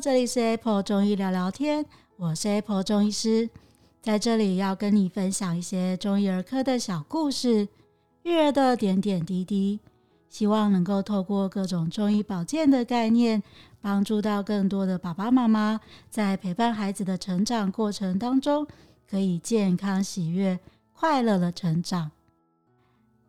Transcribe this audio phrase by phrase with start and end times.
[0.00, 1.84] 这里是 Apple 中医聊聊天，
[2.16, 3.50] 我是 Apple 中医师，
[4.00, 7.66] 在这里要跟你分享一些中医儿科的小故事，
[8.22, 9.80] 育儿的点点滴滴，
[10.28, 13.42] 希望能够透过各种中医保健的概念，
[13.80, 18.64] 帮助到更多的爸爸妈妈，在陪伴孩子的成长过程当中，
[19.10, 20.60] 可以健康、喜悦、
[20.92, 22.12] 快乐的成长。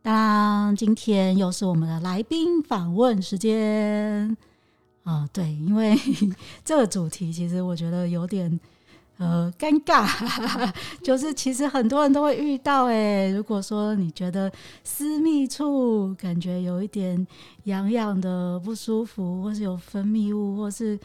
[0.04, 4.38] 当今天又是我们的来宾访问时间
[5.10, 5.98] 啊，对，因为
[6.64, 8.60] 这个主题其实我觉得有点
[9.18, 10.08] 呃尴尬，
[11.02, 14.52] 就是其实很多人都会遇到诶，如果说你觉得
[14.84, 17.26] 私密处感觉有一点
[17.64, 21.00] 痒痒的不舒服，或是有分泌物，或是。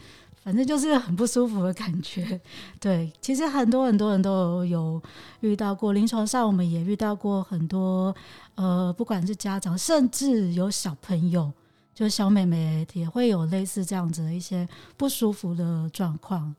[0.44, 2.38] 反正就是很不舒服的感觉，
[2.78, 5.02] 对，其实很多很多人都有
[5.40, 8.14] 遇到过，临床上我们也遇到过很多，
[8.54, 11.50] 呃，不管是家长，甚至有小朋友。
[11.94, 16.52] 就小妹妹也会有类似这样子的一些不舒服的状况，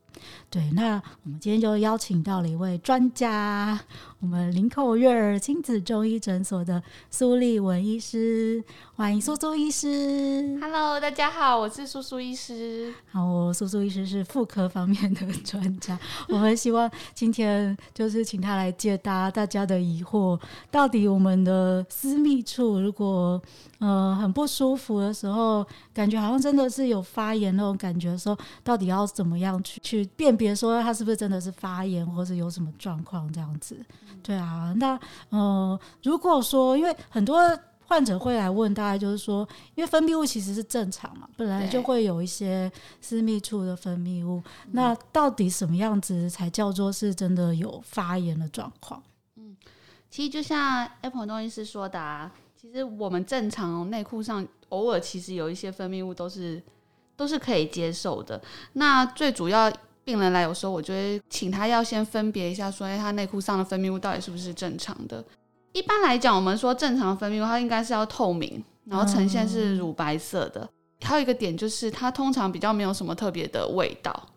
[0.50, 0.72] 对。
[0.72, 3.78] 那我们今天就邀请到了一位专家，
[4.22, 8.64] 我们林口月儿亲子中医诊所的苏立文医师，
[8.96, 10.58] 欢迎苏苏医师。
[10.62, 12.94] Hello，大家好，我是苏苏医师。
[13.12, 20.40] 好，我苏苏医师是妇科方面的专家，我们希望今天就是请他来解答大家的疑惑，
[20.72, 23.42] 到底我们的私密处如果
[23.80, 33.78] 呃很不舒服的时候，感觉好像真的是有发炎那种感觉的时候，到底要怎么样去去辨别说他是不是真的是发炎，或者有什么状况这样子？
[34.24, 37.38] 对啊，那呃，如果说因为很多
[37.86, 49.04] 患者会来问，大概就是说，因为分泌物其实是正常嘛，本来就会有一些私密处的分泌物，那到底什么样子才叫做是真的有发炎的状况？
[49.36, 49.56] 嗯，
[50.10, 52.32] 其实就像 Apple 中医师说的啊。
[52.66, 56.62] 其实我们正常内裤上偶尔其实有一些分泌物都是
[57.16, 58.42] 都是可以接受的。
[58.74, 59.72] 那最主要
[60.04, 65.24] 病人来有时候我就会请他要先分别一下，说哎，他内裤上的分泌物到底是不是正常的？
[65.74, 70.68] 一般来讲，我们说正常分泌物它应该是要透明，然后呈现是乳白色的。
[71.02, 74.28] 还有一个点就是它通常比较没有什么特别的味道。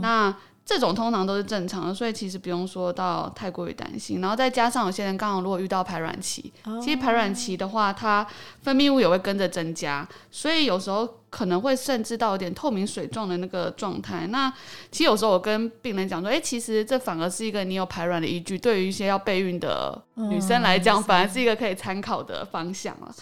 [0.00, 0.32] 那
[0.64, 4.20] 这种通常都是正常的，所以其实不用说到太过于担心。
[4.20, 8.24] 然后再加上有些人刚好如果遇到排卵期，其实排卵期的话，它
[8.62, 14.28] 分泌物也会跟着增加，所以有时候可能会甚至到有点透明水状的那个状态。
[14.28, 14.48] 那
[14.92, 23.12] 其实有时候我跟病人讲说，哎，其实这反而是一个你有排卵的依据，对于一些要备孕的女生来讲，反而是一个可以参考的方向了。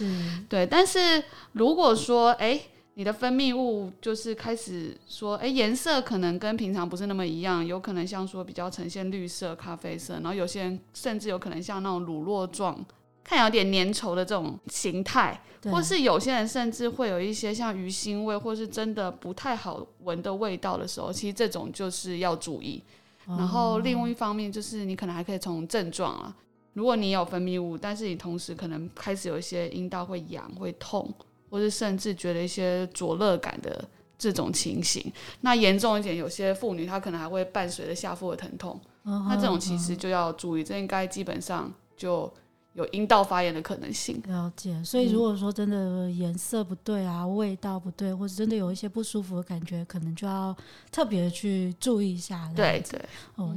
[0.48, 0.66] 对。
[0.66, 2.60] 但是如果说，哎。
[3.00, 12.78] 你的分泌物就是开始说，哎，颜色可能跟平常不是那么一样，有可能像说比较呈现绿色、咖啡色，然后有些人甚至有可能像那种乳酪状，
[13.24, 15.40] 看有点粘稠的这种形态，
[15.72, 22.82] 或是有些人甚至会有一些像鱼腥味，或是真的不太好闻的味道的时候，其实这种就是要注意。
[23.26, 26.36] 然后另外一方面就是你可能还可以从症状啊，
[26.74, 31.10] 如果你有分泌物，但是你同时可能开始有一些阴道会痒、会痛。
[31.50, 33.84] 或是甚至觉得一些灼热感的
[34.16, 42.32] 这种情形，那严重一点，有些妇女她可能还会伴随着下腹的疼痛，嗯、那这种其实就要注意，这应该基本上就
[42.74, 44.22] 有阴道发炎的可能性。
[44.28, 50.56] 了解，所以如果说真的颜色不对啊，嗯、味道不对，或者真的有一些不舒服的感觉，可能就要
[50.92, 52.48] 特别去注意一下。
[52.54, 53.00] 对对，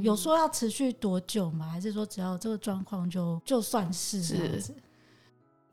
[0.00, 1.68] 有说要持续多久吗？
[1.68, 4.74] 还是说只要这个状况就就算是这样子？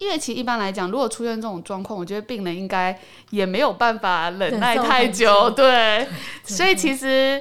[0.02, 5.64] 因为其实一般来讲，如果出现这种状况，我觉得病人应该也没有办法忍耐太久， 对。
[5.64, 6.08] 对，
[6.44, 7.40] 所以其实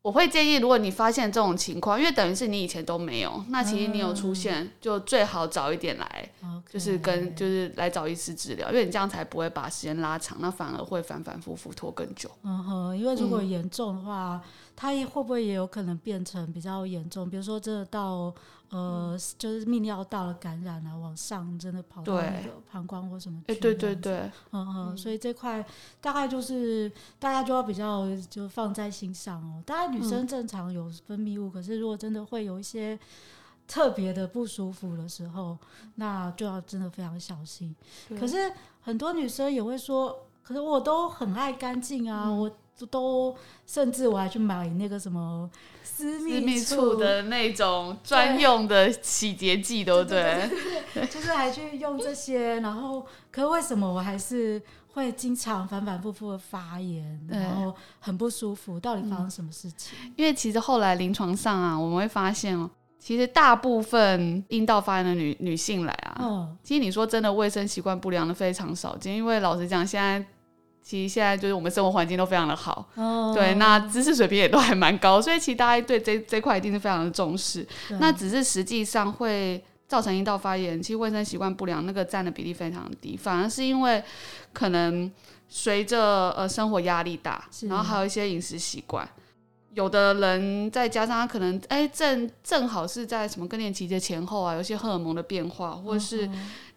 [0.00, 6.30] 我会建议，如果你发现这种情况，因为等于是你以前都没有，那其实你有出现，嗯、就最好早一点来，
[6.68, 12.30] 就是跟就是来找医师治疗，因为你这样才不会把时间拉长，那反而会反反复复拖更久。
[12.42, 17.28] 嗯哼，因为如果严重的话，嗯、它也会不会也有可能变成比较严重？
[17.28, 18.34] 比如说，真的到。
[18.70, 23.42] 呃，就是泌尿道的感染啊，往上真的跑到那个膀胱或什么？
[23.46, 25.64] 哎，对对对，嗯哼，所以这块
[26.02, 29.62] 大概就是大家就要比较就放在心上哦。
[29.64, 32.98] 大概女生正常有分泌物，嗯、可是如果真的会有一些
[33.68, 35.56] 特别的不舒服的时候，
[35.94, 37.72] 那就要真的非常小心。
[38.18, 42.50] 可是很多女生也会说，可是我都很爱干净啊，嗯、我。
[42.92, 43.36] 都
[43.66, 45.50] 甚至我还去买那个什么
[45.82, 50.48] 私密处，的那种专用的洗洁剂，对不对？
[51.10, 54.62] 就是还去用这些，然后可是为什么我还是
[54.92, 58.78] 会经常反反复复的发炎，然后很不舒服？
[58.78, 59.98] 到底发生什么事情？
[60.14, 70.24] 因为其实后来临床上啊，我们会发现哦，其实大部分阴道发炎的女女性来啊，其实你说真的卫生习惯不良的非常少见，因为老实讲现在。
[70.80, 77.66] 其实现在就是我们生活环境都非常的好，哦、对，那知识水平也都还蛮高，所以其实大家对这这块一定是非常的重视。
[78.00, 84.02] 那只是实际上会造成阴道发炎，其实卫生习惯不良那个占的比例非常低，反而是因为
[84.54, 85.12] 可能
[85.46, 89.06] 随着呃生活压力大，然后还有一些饮食习惯。
[89.74, 96.28] 有的人再加上他可能哎、欸、正正好是在什么更年期的前后啊，有些荷尔蒙的变化，或者是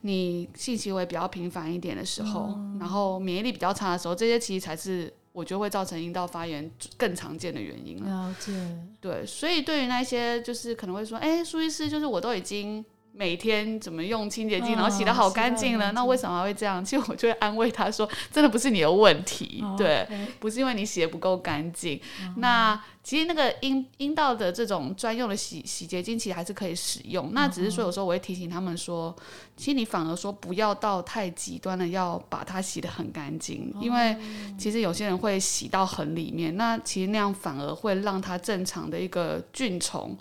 [0.02, 8.28] 你性行为比较频繁一点的时候，嗯、然后免疫力比较差的时候，这些其实才是我觉得会造成阴道发炎更常见的原因了。
[8.28, 8.52] 了解。
[9.00, 12.84] 对，所以对于那些就是可能会说，哎、欸，苏医师就是我都已经。
[13.14, 16.84] 每天怎么用清洁剂，然后洗的好干净了，那为什么还会这样？
[16.84, 20.08] 其实我就会安慰他说，真的不是你的问题，哦、对
[20.40, 22.00] 不是因为你洗的不够干净。
[22.22, 27.28] 嗯、那其实那个阴阴道的这种专用的洗洗洁精，其实还是可以使用。
[27.28, 29.16] 嗯、那只是说有时候我会提醒他们说，
[29.58, 34.18] 其实你反而说不要到太极端的要把它洗的很干净，哦，因为
[34.58, 40.18] 其实有些人会洗到很里面，那其实那样反而会让它正常的一个菌虫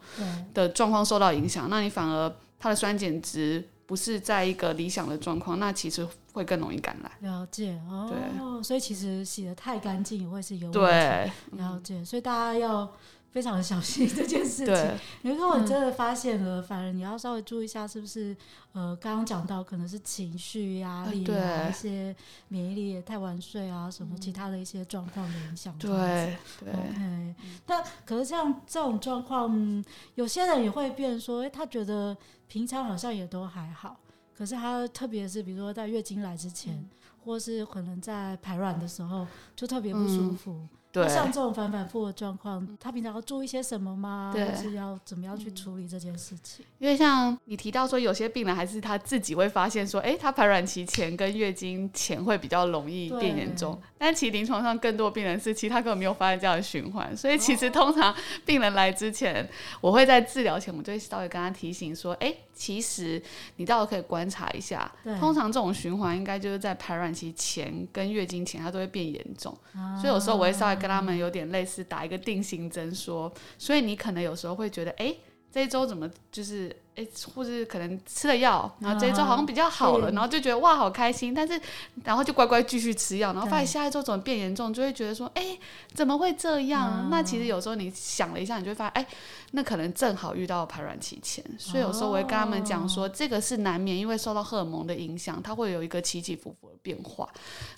[0.52, 1.68] 的状况受到影响。
[1.70, 7.10] 那你反而它的酸碱值不是在一个理想的状况，那其实会更容易感染。
[7.32, 10.78] 了解哦，对，所以其实洗得太干净也会是有问题。
[10.78, 12.88] 对，了解，所以大家要
[13.30, 14.66] 非常的小心这件事情。
[14.66, 18.36] 对，如果你真的发现了，嗯，反而你要稍微注意一下，是不是
[18.72, 22.14] 呃，刚刚讲到可能是情绪压力啊，一些
[22.48, 25.76] 免疫力也太晚睡啊，什么其他的一些状况的影响。
[25.78, 26.72] 对对。
[26.72, 27.34] OK，
[27.64, 29.84] 但可是像这种状况，
[30.14, 32.16] 有些人也会变说，哎，他觉得。
[32.50, 33.96] 平常好像也都还好，
[34.36, 36.90] 可是他特别是比如说在月经来之前，嗯、
[37.24, 39.24] 或是可能在排卵的时候，
[39.54, 40.54] 就特别不舒服。
[40.54, 44.32] 嗯对，像这种反反复的状况，他平常要注意些什么吗？
[44.34, 46.64] 对，是要怎么样去处理这件事情？
[46.78, 53.80] 因为像你提到说，有些病人还是他自己会发现说，哎、欸，他排卵期前跟月经前会比较容易变严重。
[53.96, 57.16] 但其实临床上更多病人是，其实他根本没有发现这样的循环。
[57.16, 58.14] 所以其实通常
[58.44, 59.48] 病人来之前，
[59.80, 63.22] 我会在治疗前，我就会稍微跟他提醒说，哎、欸，其实
[63.56, 64.90] 你倒是可以观察一下，
[65.20, 69.56] 通常这种循环应该就是在排卵期前跟月经前，它都会变严重。
[70.00, 75.14] 所以有时候我会稍微跟他们有点类似打一个定型针，说，所以你可能有时候会觉得，哎、
[75.52, 76.74] 这一周怎么就是。
[76.96, 81.58] 哎，或是可能吃了药，然后这一周好像比较好了，啊、然后就觉得哇好开心，但是
[82.04, 85.56] 然后就乖乖继续吃药，然后发现下一周怎么变严重，就会觉得说哎
[85.94, 87.08] 怎么会这样、啊？
[87.10, 89.06] 那其实有时候你想了一下，你就会发现哎，
[89.52, 97.28] 那可能正好遇到排卵期前，所以有时候我会跟他们讲说，这个是难免，因为受到荷尔蒙的影响，它会有一个起起伏伏的变化。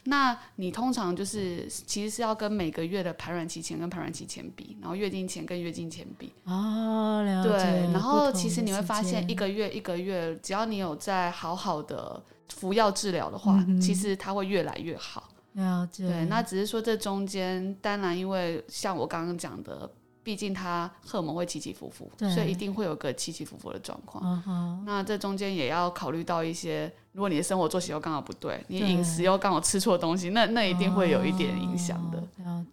[0.05, 6.33] 那你通常就是其实是要跟每个月的排卵期前跟排卵期前比，然后月经前跟月经前比。
[6.45, 7.51] 哦，了解。
[7.51, 9.02] 对，然后其实你会发现。
[9.03, 15.29] 现一个月一个月，只要你有在好好的服药治疗的话，嗯，其实它会越来越好。
[15.53, 16.07] 了解。
[16.07, 19.91] 对，那只是说这中间，当然因为像我刚刚讲的，
[20.23, 24.43] 毕竟它荷尔蒙会起起伏伏，所以一定会有个起起伏伏的状况。
[24.47, 24.83] 嗯。
[24.87, 32.23] 那这中间也要考虑到一些，如果你的生活作息又刚好不对，你饮食又刚好吃错东西，那那一定会有一点影响的。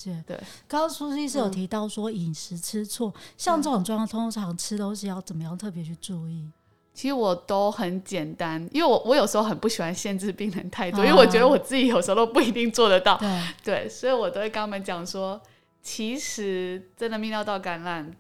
[0.06, 0.38] 对。
[0.68, 6.50] 刚刚苏医师有提到说饮食吃错，嗯，像这种状况，通常吃东西要怎么样特别去注意？
[6.92, 13.18] 其实我都很简单，因为我我有时候很不喜欢限制病人太多，因为我觉得我自己有时候都不一定做得到。
[13.18, 15.40] 对，对，所以我都会跟他们讲说，
[15.82, 18.12] 其实真的泌尿道感染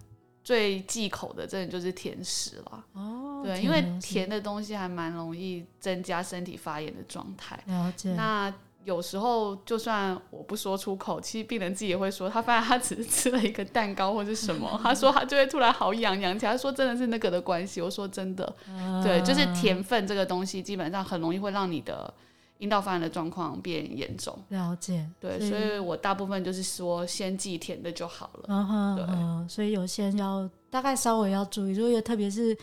[0.46, 2.86] 最忌口的，真的就是甜食了。
[2.94, 7.62] 哦，对，因为甜的东西还蛮容易增加身体发炎的状态。
[7.65, 8.13] 了解。
[8.13, 8.53] 那
[8.86, 16.53] 有时候就算我不说出口，其实病人自己也会说，他发现他只是吃了一个蛋糕或者什么， 他说他就会突然好痒痒起来。
[16.53, 17.81] 他说真的是那个的关系。
[17.81, 22.12] 我说真的，啊，对，就是甜分这个东西，基本上很容易会让你的
[22.59, 24.38] 阴道发炎的状况变严重。
[24.48, 28.55] 了解，对，所以我大部分就是说先忌甜的就好了。
[28.55, 32.57] 啊、对、啊，所以有些人要大概稍微要注意，如果特别是。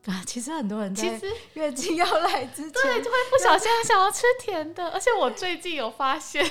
[0.06, 4.88] 啊，其实很多人其实 月经要来之前，对，就会不小心想要吃甜的。
[4.90, 6.42] 而且我最近有发现，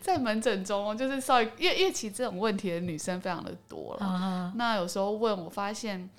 [0.00, 4.50] 在门诊中，就是稍微，因为因为其实这种问题的女生非常的多了。
[4.52, 4.56] Uh.
[4.58, 6.10] 那有时候问我发现，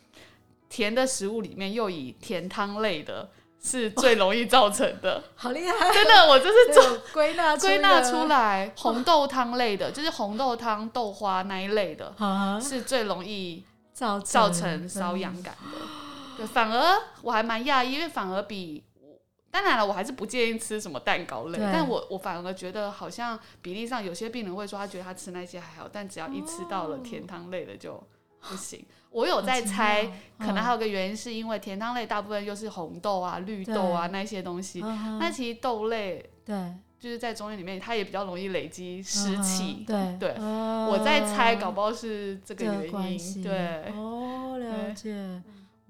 [0.69, 3.29] 甜的食物里面又以甜汤类的
[3.62, 5.21] 是最容易造成的。
[5.36, 5.93] 好厉害！
[5.93, 12.65] 真的，我就是做归纳归纳出 来，红豆汤类的，就是红豆汤、豆花那一类的，uh.
[12.65, 16.08] 是最容易造造成瘙痒感的。
[16.39, 18.84] 对，反而我还蛮讶异，因为反而比
[19.51, 28.01] 当然了，我还是不建议吃什么蛋糕类，但我我反而觉得好像比例上，有些病人会说他觉得他吃那些还好，但只要一吃到了甜汤类的就
[28.41, 28.79] 不行。
[28.79, 30.05] 哦、我有在猜，
[30.38, 36.55] 可能还有个原因是因为甜汤类大部分又是红豆啊、绿豆啊那些东西，那其实豆类对。
[37.00, 39.86] 就是在中医里面，它也比较容易累积湿气。
[39.88, 39.96] 对。
[40.19, 43.41] 对，我在猜，搞不好是这个原因。
[43.41, 45.41] 对，哦，了解。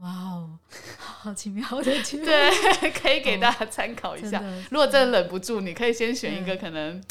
[0.02, 0.50] 哇哦，
[0.98, 2.26] 好奇妙的经历。
[2.26, 4.42] 对，可以给大家参考一下。
[4.72, 7.02] 如果真的忍不住，你可以先选一个可能。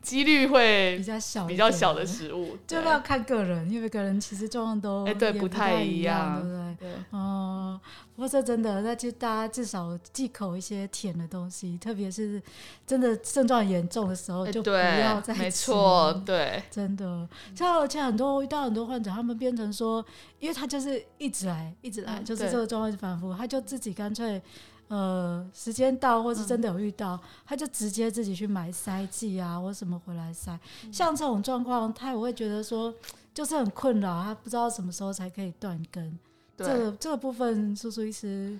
[0.00, 6.76] 几率会比较小，比较小的食物， 就要看个人，因为个人其实状况都哎对不太一样，对不对？
[6.78, 7.80] 对哦，
[8.14, 12.40] 不过这真的，那就大家至少忌口一些甜的东西，特别是
[12.86, 15.40] 真的症状严重的时候，就不要再吃。
[15.40, 17.28] 没错，对，真的。
[17.54, 20.04] 像而且很多遇到很多患者，他们变成说，
[20.38, 24.40] 因为他就是一直来，一直来，就是这个状况反复，他就自己干脆。
[24.88, 30.58] 呃，时间到，或是真的有遇到，嗯、他就直接自己去买塞剂啊，或什么回来塞。
[30.84, 32.92] 嗯、像这种状况，他也会觉得说，
[33.34, 36.18] 就是很困扰，他不知道什么时候才可以断根。
[36.56, 38.58] 对这个这个部分，叔叔医师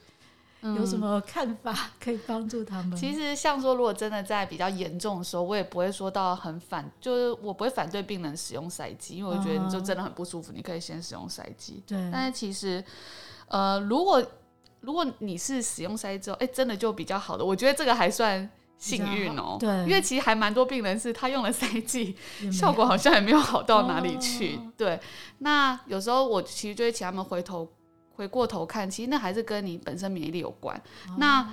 [0.61, 2.97] 有什么看法可以帮助他们？
[2.97, 11.82] 其实，像说，如果真的在比较严重的时候，我也不会说到很反，就是我不会反对病人使用塞剂，因为我觉得你就真的很不舒服，你可以先使用塞剂。
[11.87, 11.97] 对。
[12.12, 12.85] 但是其实，
[13.49, 14.23] 呃，如果
[14.80, 19.58] 如果你是使用塞之后，哎、欸，真的就比较好的，我觉得这个还算幸运哦、喔。
[19.58, 22.14] 对，因为其实还蛮多病人是他用了塞剂，
[22.52, 24.54] 效果好像也没有好到哪里去。
[24.54, 25.00] 哦、对，
[25.38, 27.68] 那有时候我其实就会请他们回头
[28.14, 30.76] 回过头看，其实那还是跟你本身免疫力有关。
[31.08, 31.49] 哦、那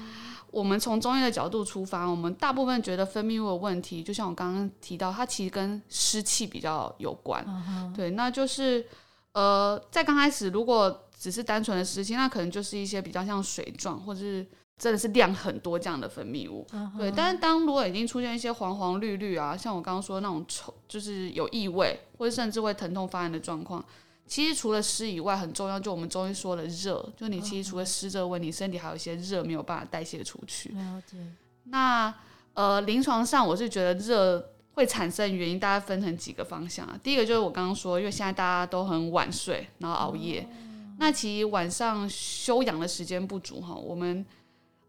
[0.51, 7.43] 我们从中医的角度出发，我们大部分觉得分泌物的问题，就像我刚刚提到，它其实跟湿气比较有关。
[7.43, 8.85] 哦、对，那就是
[9.33, 11.01] 呃，在刚开始如果。
[11.25, 14.45] 只是单纯的湿气，那可能就是一些比较像水状，或者是
[14.77, 16.63] 真的是量很多这样的分泌物。
[16.69, 16.97] Uh huh.
[16.99, 23.83] 对，但是当如果已经出现一些黄黄绿绿啊，像我刚刚说的那种臭，就是有异味，或者甚至会疼痛发炎的状况，
[24.27, 30.69] 其实除了湿以外，很重要就我们中医说的热，就你其实除了湿这个问题，身体还有一些热没有办法代谢出去。
[30.69, 31.17] 了解。
[31.63, 32.13] 那
[32.53, 36.95] 呃，临床上我是觉得热会产生原因，大概分成几个方向啊。
[37.01, 40.41] 第一个就是我刚刚说，因为现在大家都很晚睡，然后熬夜。
[40.41, 40.65] Uh.
[40.97, 44.25] 那其实晚上休养的时间不足哈，我们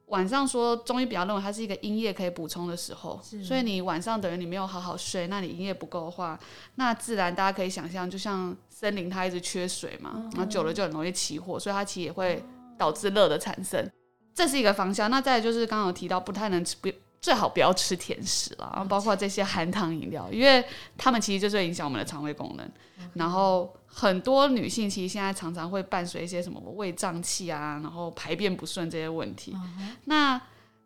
[0.07, 6.39] 晚上说中医比较认为它是一个阴液可以补充的时候，所以你晚上等于你没有好好睡，那你阴液不够的话，
[6.77, 12.41] 那自然大家可以想象，就像森林它一直缺水嘛，然后久了就很容易起火，所以它其实也会
[12.79, 13.91] 导致热的产生，
[14.33, 15.11] 这是一个方向。
[15.11, 16.89] 那再来就是刚刚有提到不太能吃，不
[17.21, 20.65] 最好不要吃甜食了，然后包括这些含糖饮料，因为
[20.97, 22.71] 它们其实就是影响我们的肠胃功能，
[23.15, 23.75] 然后。
[23.99, 29.55] 很多女性其实现在常常会伴随一些什么胃胀气啊，然后排便不顺这些问题。
[29.55, 29.59] Uh.
[30.05, 30.38] 那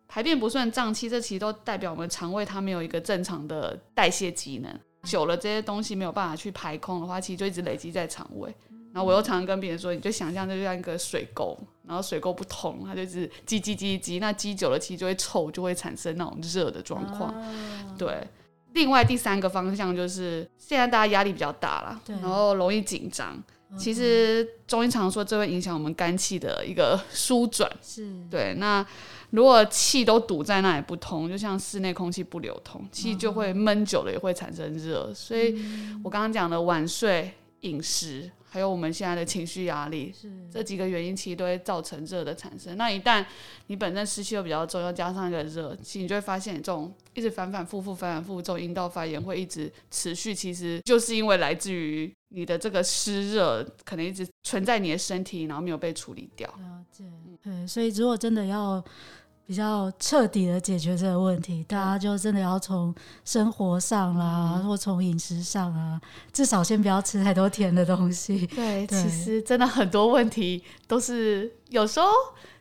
[0.07, 4.73] 排便不顺、胀气，这其实都代表我们肠胃它没有一个正常的代谢机能。
[5.03, 8.49] 久了这些东西没有办法去排空的话，其实就一直累积在肠胃。
[8.93, 17.33] 然后我又常常跟别人说，你就想象就像一个水沟，然后水沟不通，它就是积积积积，那积久了其实就会臭，就会产生那种热的状况。
[17.33, 17.97] Uh.
[17.97, 18.25] 对。
[18.73, 23.41] 另外第三个方向就是现在大家压力比较大了，然后容易紧张。
[23.69, 28.53] 嗯、其实中医常说这会影响我们肝气的一个 舒转，是对。
[28.55, 28.85] 那
[29.29, 35.05] 如果气都堵在那里不通，就像室内空气不流通，气就会闷久了也会产生热。
[35.07, 35.55] 嗯、所以
[36.03, 38.29] 我刚刚讲的晚睡、饮食。
[38.53, 42.75] 还有我们现在的情绪压力，是这几个原因其实都会造成热的产生。
[42.75, 43.25] 那一旦
[43.67, 50.35] 你本身湿气又比较重，又加上一个热，其实你就会发现，这种一直反反复复、反反复复这种阴道发炎会一直持续。
[50.35, 56.45] 其实就是因为来自于你的这个湿热可能一直存在你的身体，然后没有被处理掉。
[56.49, 57.05] 了解，
[57.45, 58.83] 嗯，所以如果真的要。
[59.51, 65.99] 比较彻底的解决这个问题，大家就真的要从生活上啦，嗯、或从饮食上啊，
[66.31, 68.47] 至少先不要吃太多甜的东西。
[68.55, 72.07] 对，对其实真的很多问题都是有时候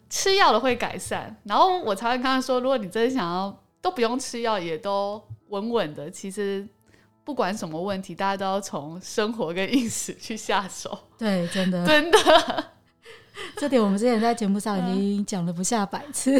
[0.09, 1.37] 吃药了会改善。
[1.45, 6.67] 然后我常常刚刚说，如果你真的想要都不用吃药，也都稳稳的，其实
[7.23, 10.99] 不管什么问题，大家都要从生活跟饮食去下手。
[11.17, 12.19] 对，真的， 真的。
[13.57, 16.39] 这点我们之前在节目上已经讲了不下百次，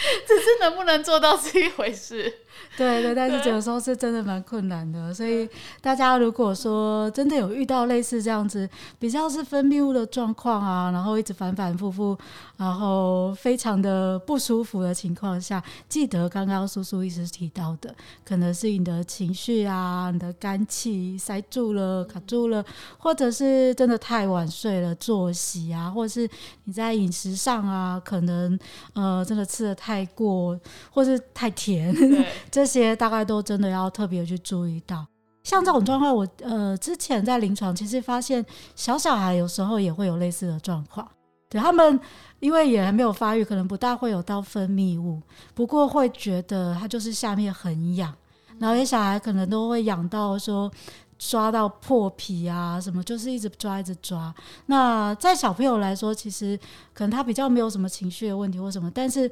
[0.26, 2.32] 只是能不能做到是一回事。
[2.76, 5.48] 对对，但是有时候是真的蛮困难的，所以
[5.80, 12.16] 大家如果说真的有遇到类似这样子比较是分泌物的状况啊，然后一直反反复复，
[12.56, 22.64] 然后非常的不舒服的情况下，记得刚刚叔叔一直提到的，可能是你的情绪啊，你的肝气塞住了、卡住了，
[22.98, 26.28] 或者是真的太晚睡了，作息啊，或者是
[26.64, 28.58] 你在饮食上啊，可能
[28.94, 30.58] 呃真的吃的太过，
[30.90, 31.94] 或是太甜。
[32.50, 35.06] 这些大概都真的要特别去注意到，
[35.42, 38.44] 像这种状况，我呃之前在临床其实发现
[38.74, 41.06] 小小孩有时候也会有类似的状况，
[41.48, 41.98] 对他们，
[42.40, 45.20] 因为也还没有发育，可能不大会有到分泌物，
[45.54, 48.14] 不过会觉得他就是下面很痒，
[48.58, 50.70] 然后有些小孩可能都会痒到说
[51.18, 54.34] 抓到破皮啊什么，就是一直抓一直抓。
[54.66, 56.58] 那在小朋友来说，其实
[56.94, 59.30] 可能他比较没有什么情绪的问题或什么，但是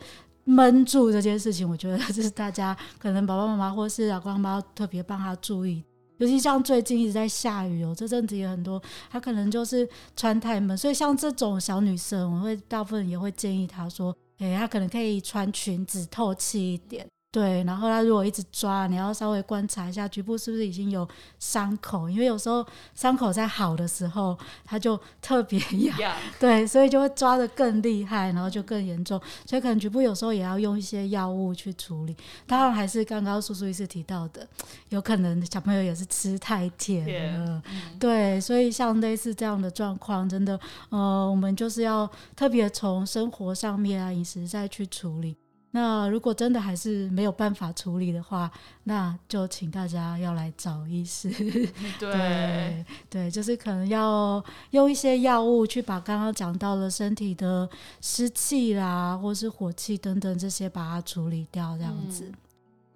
[0.48, 5.84] 闷住这件事情，我觉得这是大家可能爸爸妈妈或是老公妈妈特别帮他注意。
[6.16, 9.86] 尤其像最近一直在下雨哦，这阵子也很多，他可能就是
[10.16, 17.06] 穿太闷，所以像这种小女生，我会大部分也会建议她说，哎，她可能可以穿裙子，透气一点。
[17.38, 21.06] 对，然后他如果一直抓，你要稍微观察一下局部是不是已经有
[21.38, 22.66] 伤口，因为有时候
[22.96, 25.96] 伤口在好的时候，它就特别痒.
[26.40, 32.16] 对，所以就会抓的更厉害，然后就更严重，所以可能局部有时候也要用一些药物去处理。
[32.44, 34.44] 当然还是刚刚叔叔医师提到的，
[34.88, 37.62] 有可能小朋友也是吃太甜了.
[38.00, 45.36] 对，所以像类似这样的状况，真的，呃，我们就是要特别从生活上面啊，饮食再去处理。
[45.70, 48.50] 那如果真的还是没有办法处理的话，
[48.84, 51.28] 那就请大家要来找医师。
[52.00, 57.68] 对对，对，就是可能要用一些药物去把刚刚讲到的身体的
[58.00, 62.24] 湿气啦，或是火气等等这些把它处理掉，这样子。
[62.24, 62.34] 嗯、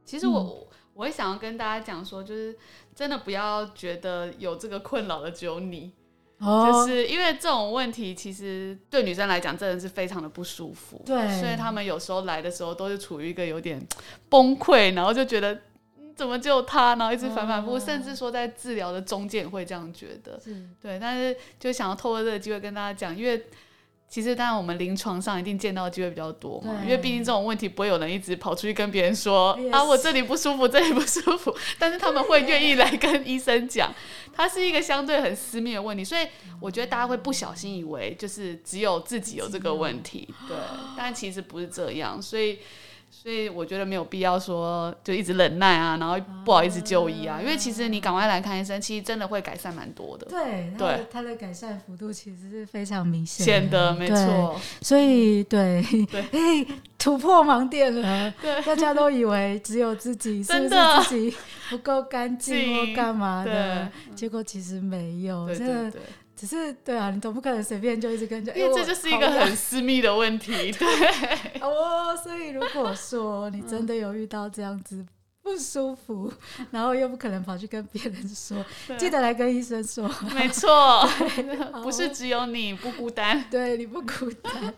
[0.06, 2.56] 其实我、嗯、我也想要跟大家讲说，就是
[2.94, 5.92] 真的不要觉得有这个困扰的只有你。
[6.42, 11.00] 就是因为这种问题，其实对女生来讲真的是非常的不舒服。
[11.06, 13.80] 对，所以他们有时候来的时候都是处于一个有点
[14.28, 15.60] 崩溃，然后就觉得
[16.16, 20.40] 怎么就他，然后一直反反复复，甚至说在治疗的中间会这样觉得。
[20.42, 23.44] 是对，但是就想要透过这个机会跟大家讲，因为。
[24.12, 31.56] 其实当然，我们临床上一定见到的机会比较多嘛，因为毕竟这种问题不会有人一直跑出去跟别人说啊，我这里不舒服，这里不舒服。
[31.80, 33.90] 但是他们会愿意来跟医生讲，
[34.34, 36.26] 它是一个相对很私密的问题，所以
[36.60, 40.58] 我觉得大家会不小心以为就是只有自己有这个问题，对，
[40.94, 42.58] 但其实不是这样，所以。
[43.14, 50.26] 所以我觉得没有必要说就一直忍耐啊，然后不好意思就医啊，因为其实你赶快来看医生，其实真的会改善蛮多的。
[50.30, 54.58] 对对，它的改善幅度其实是非常明显显的，没错。
[54.80, 56.66] 所以对对，
[56.98, 58.32] 突破盲点了。
[58.40, 61.36] 对，大家都以为只有自己是不是自己
[61.68, 65.46] 不够干净或干嘛的，结果其实没有。
[65.46, 66.00] 对对对。
[66.42, 70.72] 只是对啊，你总不可能随便就一直跟着，因为这就是一个很私密的问题。
[70.74, 70.88] 对
[71.60, 75.06] 哦，所以如果说你真的有遇到这样子。
[75.52, 76.32] 不舒服，
[76.70, 78.64] 然后又不可能跑去跟别人说，
[78.96, 80.08] 记得来跟医生说。
[80.32, 81.04] 没错，
[81.82, 84.72] 不是只有你不孤单， 对，你不孤单。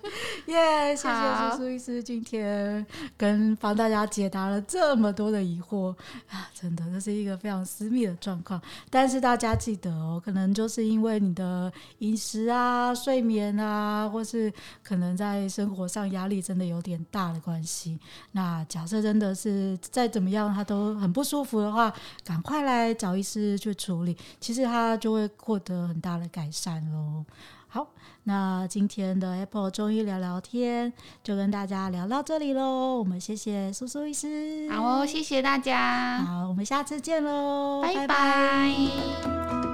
[0.47, 5.95] 耶，yeah, 谢谢苏苏医师今天跟帮大家解答了这么多的疑惑
[6.31, 8.59] 啊，真的这是一个非常私密的状况。
[8.89, 14.51] 但是大家记得哦，可能就是因为你的饮食啊、睡眠啊，或是
[14.83, 17.99] 可能在生活上压力真的有点大的关系。
[18.33, 20.54] 那假设真的是再怎么样。
[20.55, 21.93] 他都很不舒服的话，
[22.25, 27.25] 赶快来找医师去处理，其实他就会获得很大的改善喽。
[27.67, 27.89] 好，
[28.23, 30.93] 那今天的 Apple 中医聊聊天
[31.25, 32.97] 就跟大家聊到这里喽。
[32.97, 38.07] 我们谢谢苏苏医师，好哦，谢谢大家，好，我们下次见喽，拜拜。
[38.07, 39.74] 拜拜。